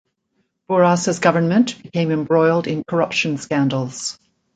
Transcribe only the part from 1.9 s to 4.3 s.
embroiled in corruption scandals.